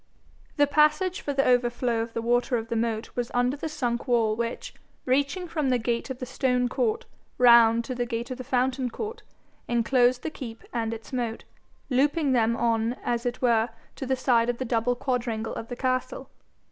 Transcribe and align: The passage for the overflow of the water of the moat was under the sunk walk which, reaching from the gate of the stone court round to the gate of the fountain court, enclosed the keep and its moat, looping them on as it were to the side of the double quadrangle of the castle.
The 0.57 0.65
passage 0.65 1.21
for 1.21 1.31
the 1.31 1.45
overflow 1.47 2.01
of 2.01 2.13
the 2.13 2.23
water 2.23 2.57
of 2.57 2.69
the 2.69 2.75
moat 2.75 3.11
was 3.15 3.29
under 3.35 3.55
the 3.55 3.69
sunk 3.69 4.07
walk 4.07 4.35
which, 4.39 4.73
reaching 5.05 5.47
from 5.47 5.69
the 5.69 5.77
gate 5.77 6.09
of 6.09 6.17
the 6.17 6.25
stone 6.25 6.67
court 6.67 7.05
round 7.37 7.85
to 7.85 7.93
the 7.93 8.07
gate 8.07 8.31
of 8.31 8.39
the 8.39 8.43
fountain 8.43 8.89
court, 8.89 9.21
enclosed 9.67 10.23
the 10.23 10.31
keep 10.31 10.63
and 10.73 10.91
its 10.91 11.13
moat, 11.13 11.43
looping 11.91 12.31
them 12.31 12.55
on 12.57 12.93
as 13.03 13.27
it 13.27 13.43
were 13.43 13.69
to 13.95 14.07
the 14.07 14.15
side 14.15 14.49
of 14.49 14.57
the 14.57 14.65
double 14.65 14.95
quadrangle 14.95 15.53
of 15.53 15.67
the 15.67 15.75
castle. 15.75 16.31